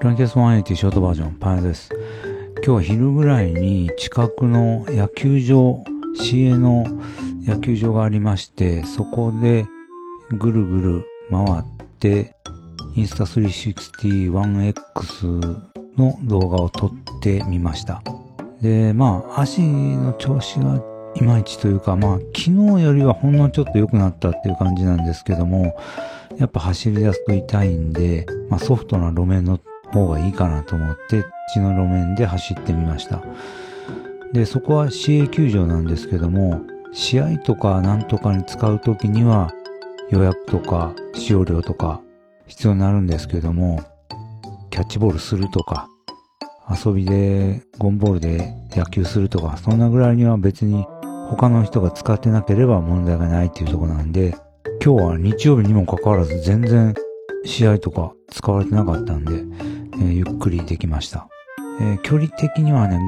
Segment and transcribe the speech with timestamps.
[0.00, 1.90] ランキャス180ショートバージョン、パンです。
[2.58, 5.82] 今日は昼ぐらいに近くの野球場、
[6.14, 6.86] 市営の
[7.44, 9.66] 野球場がありまして、そこで
[10.30, 11.64] ぐるぐる回っ
[11.98, 12.36] て、
[12.94, 15.62] インスタ 361X
[15.96, 18.00] の動画を撮ってみました。
[18.62, 20.80] で、まあ、足の調子が
[21.16, 22.52] いまいちというか、まあ、昨日
[22.84, 25.76] よりはほんのちょっと良くなったっていう感じなんですけども、
[26.38, 29.58] やっぱ走り出すと痛いんで、まあ、ソフトな路面の
[29.92, 33.22] 方がいいかなと思って、地の路面で走ってみました。
[34.32, 36.60] で、そこは市営球場なんですけども、
[36.92, 39.52] 試合とかなんとかに使うときには
[40.10, 42.00] 予約とか使用料とか
[42.46, 43.82] 必要になるんですけども、
[44.70, 45.88] キャッチボールするとか、
[46.84, 50.86] 遊びでゴンボールで野球するとか、そんなぐらいには別に
[51.30, 54.34] 他の人が使ってなければ問題がないっていうとこなんで、
[54.84, 56.94] 今日は日曜日にもかかわらず全然
[57.44, 59.44] 試合とか使われてなかったんで、
[60.00, 61.28] えー、ゆっくりできました。
[61.80, 62.98] えー、距離的にはね、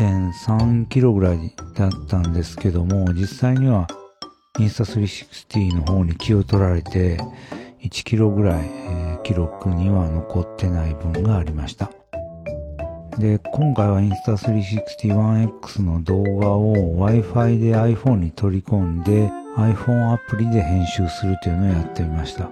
[0.00, 3.86] 5.3キロぐらいだったんですけども、実際には
[4.58, 7.18] インスタ360の方に気を取られて、
[7.82, 11.90] 1キロぐらい、えー、記録には残ってない分がありました。
[13.18, 16.74] で、今回はインスタ 360-1X の動画を
[17.08, 22.50] Wi-Fi で iPhone に取り込んで iPhone アプリで編集するというのをやってみました。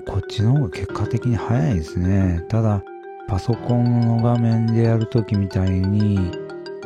[0.00, 2.44] こっちの方が結果的に早いですね。
[2.48, 2.82] ただ、
[3.28, 6.32] パソコンの画面でやるときみたいに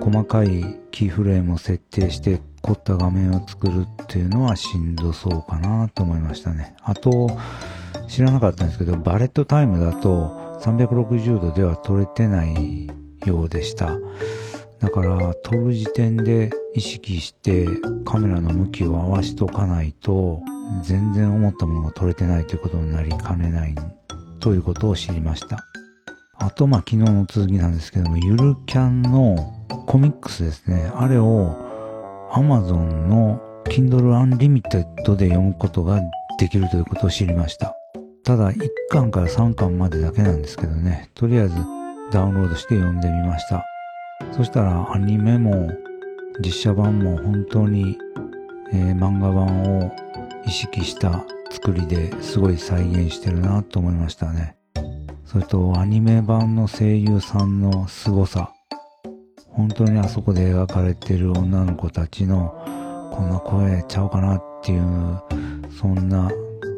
[0.01, 6.75] 細かいキーフレームを設定して凝った画面を作るっていうのはしんどそうかなと思いましたね。
[6.83, 7.37] あと、
[8.09, 12.91] 知らなかったんですけど、バレットタイムだと360度では撮れてない
[13.25, 13.99] ようでした。
[14.79, 17.67] だから撮る時点で意識して
[18.05, 20.41] カメラの向きを合わしとかないと
[20.83, 23.75] 全然思ったものが撮れてないということになりかねない
[24.41, 25.65] ということを知りました。
[26.39, 29.55] あとまあ昨日の続きなんですけども、ゆるキャンの
[29.87, 30.91] コミックスですね。
[30.95, 31.57] あれを
[32.33, 36.01] Amazon の Kindle Unlimited で読むことが
[36.39, 37.75] できるということを知りました。
[38.25, 41.57] ただ1巻から3巻までだけなんですけどね、とりあえず
[42.13, 43.65] ダウンロードして読んでみました。
[44.33, 45.73] そしたらアニメも
[46.41, 47.99] 実写版も本当に、
[48.73, 49.93] えー、漫画版を
[50.47, 54.57] 意識した作りですごい再現してるなと思いましたね。
[55.25, 58.53] それとアニメ版の声優さんの凄さ。
[59.51, 62.55] 本当にあそこで描かれてる女の子たちの
[63.13, 65.23] こんな声ちゃうかなっていう、
[65.81, 66.31] そんな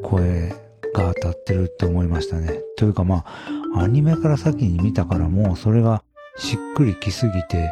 [0.02, 0.48] 声
[0.94, 2.60] が当たってるって思いましたね。
[2.76, 3.24] というかま
[3.74, 6.02] あ、アニメから先に見たからもうそれが
[6.38, 7.70] しっくりきすぎて、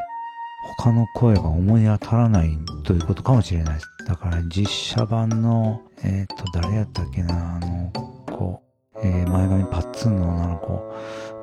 [0.79, 3.89] 他の声が思い当たらないということかもしれないです。
[4.07, 7.91] だから実写版の、えっ、ー、と、誰やったっけな、あの
[8.27, 8.63] 子、
[9.03, 10.73] えー、前髪パッツンの女の子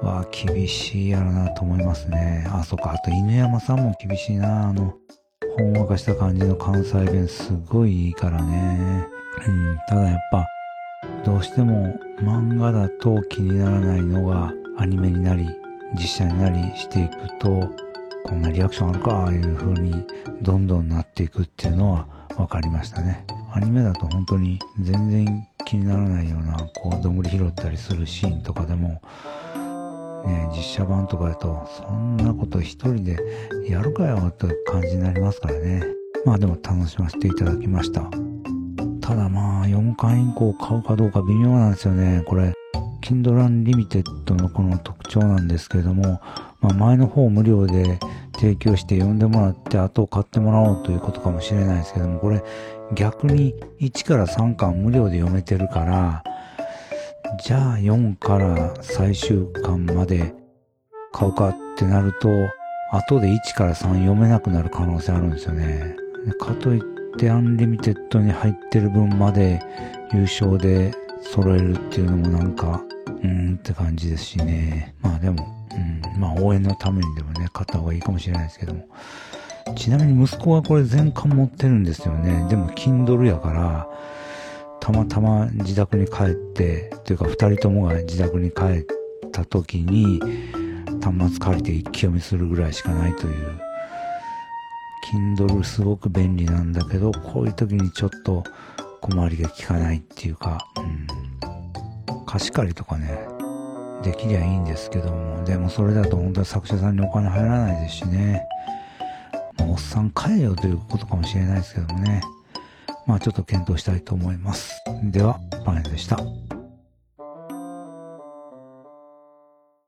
[0.05, 2.45] は厳しいやろなと思いますね。
[2.51, 4.93] あ、そっか、あと犬山さんも厳しいな、あの、
[5.57, 9.07] ほんわかした感じの関西弁すごいいいからね。
[9.47, 10.45] うん、ただやっぱ、
[11.23, 15.47] どうしても漫画だと気にならないのがアニメになり
[15.95, 17.69] 実写になりしていくと
[18.23, 20.05] こんなリアクションあるかああいう風に
[20.41, 23.25] どんどんなっていくっていうのは分かりましたね。
[23.53, 29.01] アニメだと本当に全然気にならないようなこうどんぐり拾ったりするシーンとかでも
[30.25, 33.17] ね実写版とかだとそんなこと一人で
[33.67, 35.83] やるかよって感じになりますからね。
[36.25, 38.09] まあでも楽しませていただきました。
[39.01, 42.23] ただまあ、4巻以降買うかどうか微妙なんですよね。
[42.25, 42.53] これ、
[43.03, 46.21] Kindle Unlimited のこの特徴なんですけれども、
[46.61, 47.99] まあ、前の方無料で
[48.35, 52.41] 提供して読んでもらって後を買ってもらおうということかもしれないですけども、これ
[52.95, 56.23] 逆に1から3巻無料で読めてるから、
[57.43, 60.33] じゃあ4から最終巻まで
[61.11, 62.29] 買うかってなると、
[62.91, 65.97] 後で1から3読めなくなる可能性あるんですよね。
[66.39, 66.83] かといっ
[67.17, 69.61] てアンリミテッドに入ってる分まで
[70.13, 72.81] 有償で揃えるっていうのもなんか、
[73.23, 74.95] うーんって感じですしね。
[75.01, 75.45] まあでも、
[76.15, 78.87] うん、まあ応援のためにでもね、買った方がいいかもしれないですけども。
[79.75, 82.47] ちなみに息子はこれ全巻持ってるんですよね。
[82.49, 83.87] でも Kindle やから、
[84.79, 90.19] たまたま自宅に帰って、というか二人ともが自宅に帰った時に、
[91.01, 93.59] 端末借りて一気読みするぐらいしかないという
[95.11, 98.43] Kindle すごく便利なんだけど、こういう時にちょっと
[99.01, 101.07] 小回りが効かないっていうか、うん、
[102.33, 103.19] 貸し借りとかね、
[104.01, 108.43] できりゃいいんですけども、でもそれだと本当は作者さんにお金入らないですしね、
[109.59, 112.23] まあ、おっさん帰れよということかもしれないですけどもね、
[113.05, 114.73] まあちょっと検討したいと思います。
[115.03, 116.17] では、パネルでした。